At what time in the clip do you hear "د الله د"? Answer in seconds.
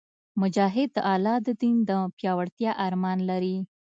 0.93-1.49